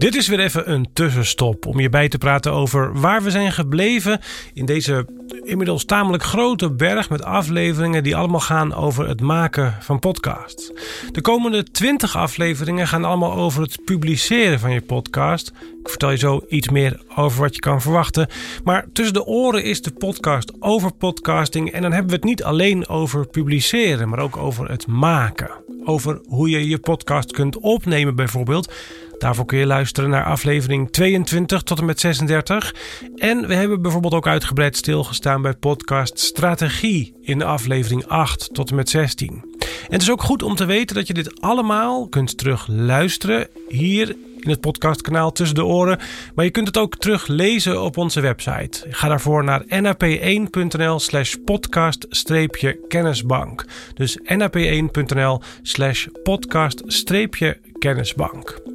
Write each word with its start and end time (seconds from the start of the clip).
Dit 0.00 0.14
is 0.14 0.28
weer 0.28 0.40
even 0.40 0.70
een 0.70 0.88
tussenstop 0.92 1.66
om 1.66 1.80
je 1.80 1.88
bij 1.88 2.08
te 2.08 2.18
praten 2.18 2.52
over 2.52 3.00
waar 3.00 3.22
we 3.22 3.30
zijn 3.30 3.52
gebleven 3.52 4.20
in 4.54 4.66
deze 4.66 5.06
inmiddels 5.42 5.84
tamelijk 5.84 6.22
grote 6.22 6.72
berg 6.72 7.10
met 7.10 7.22
afleveringen 7.22 8.02
die 8.02 8.16
allemaal 8.16 8.40
gaan 8.40 8.74
over 8.74 9.08
het 9.08 9.20
maken 9.20 9.76
van 9.80 9.98
podcasts. 9.98 10.72
De 11.12 11.20
komende 11.20 11.62
20 11.62 12.16
afleveringen 12.16 12.88
gaan 12.88 13.04
allemaal 13.04 13.32
over 13.32 13.62
het 13.62 13.84
publiceren 13.84 14.60
van 14.60 14.72
je 14.72 14.80
podcast. 14.80 15.52
Ik 15.82 15.88
vertel 15.88 16.10
je 16.10 16.16
zo 16.16 16.44
iets 16.48 16.68
meer 16.68 17.02
over 17.16 17.40
wat 17.40 17.54
je 17.54 17.60
kan 17.60 17.80
verwachten. 17.80 18.28
Maar 18.64 18.86
tussen 18.92 19.14
de 19.14 19.26
oren 19.26 19.64
is 19.64 19.82
de 19.82 19.92
podcast 19.92 20.52
over 20.58 20.92
podcasting 20.92 21.72
en 21.72 21.82
dan 21.82 21.92
hebben 21.92 22.10
we 22.10 22.16
het 22.16 22.24
niet 22.24 22.44
alleen 22.44 22.88
over 22.88 23.26
publiceren, 23.26 24.08
maar 24.08 24.18
ook 24.18 24.36
over 24.36 24.70
het 24.70 24.86
maken. 24.86 25.50
Over 25.84 26.20
hoe 26.28 26.50
je 26.50 26.68
je 26.68 26.78
podcast 26.78 27.32
kunt 27.32 27.58
opnemen 27.58 28.14
bijvoorbeeld. 28.14 28.72
Daarvoor 29.20 29.44
kun 29.44 29.58
je 29.58 29.66
luisteren 29.66 30.10
naar 30.10 30.24
aflevering 30.24 30.90
22 30.90 31.62
tot 31.62 31.78
en 31.78 31.84
met 31.84 32.00
36. 32.00 32.74
En 33.16 33.46
we 33.46 33.54
hebben 33.54 33.82
bijvoorbeeld 33.82 34.14
ook 34.14 34.26
uitgebreid 34.26 34.76
stilgestaan 34.76 35.42
bij 35.42 35.54
podcast 35.54 36.18
Strategie 36.18 37.14
in 37.22 37.42
aflevering 37.42 38.06
8 38.06 38.54
tot 38.54 38.70
en 38.70 38.76
met 38.76 38.88
16. 38.88 39.28
En 39.30 39.44
het 39.88 40.02
is 40.02 40.10
ook 40.10 40.22
goed 40.22 40.42
om 40.42 40.54
te 40.54 40.64
weten 40.64 40.96
dat 40.96 41.06
je 41.06 41.14
dit 41.14 41.40
allemaal 41.40 42.08
kunt 42.08 42.38
terugluisteren 42.38 43.48
hier 43.68 44.16
in 44.38 44.50
het 44.50 44.60
podcastkanaal 44.60 45.32
Tussen 45.32 45.56
de 45.56 45.64
Oren. 45.64 45.98
Maar 46.34 46.44
je 46.44 46.50
kunt 46.50 46.66
het 46.66 46.78
ook 46.78 46.96
teruglezen 46.96 47.82
op 47.82 47.96
onze 47.96 48.20
website. 48.20 48.86
Ga 48.90 49.08
daarvoor 49.08 49.44
naar 49.44 49.64
nap1.nl 49.64 50.98
slash 50.98 51.34
podcast-kennisbank. 51.44 53.64
Dus 53.94 54.18
nap1.nl 54.18 55.40
slash 55.62 56.06
podcast-kennisbank. 56.22 58.69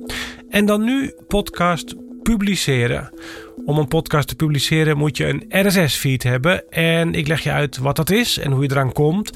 En 0.56 0.66
dan 0.66 0.84
nu 0.84 1.14
podcast 1.28 1.96
publiceren. 2.24 3.14
Om 3.66 3.78
een 3.78 3.88
podcast 3.88 4.28
te 4.28 4.36
publiceren 4.36 4.98
moet 4.98 5.18
je 5.18 5.26
een 5.26 5.68
RSS-feed 5.68 6.24
hebben. 6.24 6.70
En 6.70 7.14
ik 7.14 7.28
leg 7.28 7.44
je 7.44 7.52
uit 7.52 7.78
wat 7.78 7.96
dat 7.96 8.10
is 8.10 8.38
en 8.38 8.52
hoe 8.52 8.64
je 8.64 8.72
eraan 8.72 8.92
komt. 8.92 9.32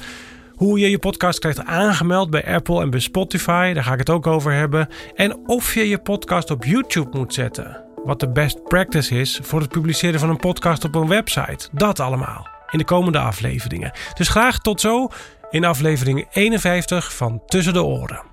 Hoe 0.54 0.78
je 0.78 0.90
je 0.90 0.98
podcast 0.98 1.38
krijgt 1.38 1.64
aangemeld 1.64 2.30
bij 2.30 2.54
Apple 2.54 2.80
en 2.80 2.90
bij 2.90 3.00
Spotify, 3.00 3.72
daar 3.72 3.84
ga 3.84 3.92
ik 3.92 3.98
het 3.98 4.10
ook 4.10 4.26
over 4.26 4.52
hebben. 4.52 4.88
En 5.14 5.36
of 5.46 5.74
je 5.74 5.88
je 5.88 5.98
podcast 5.98 6.50
op 6.50 6.64
YouTube 6.64 7.18
moet 7.18 7.34
zetten. 7.34 7.84
Wat 8.04 8.20
de 8.20 8.30
best 8.30 8.64
practice 8.64 9.20
is 9.20 9.40
voor 9.42 9.60
het 9.60 9.70
publiceren 9.70 10.20
van 10.20 10.28
een 10.28 10.36
podcast 10.36 10.84
op 10.84 10.94
een 10.94 11.08
website. 11.08 11.68
Dat 11.72 12.00
allemaal 12.00 12.48
in 12.70 12.78
de 12.78 12.84
komende 12.84 13.18
afleveringen. 13.18 13.92
Dus 14.14 14.28
graag 14.28 14.58
tot 14.58 14.80
zo 14.80 15.08
in 15.50 15.64
aflevering 15.64 16.26
51 16.30 17.14
van 17.14 17.42
Tussen 17.46 17.72
de 17.72 17.82
Oren. 17.82 18.29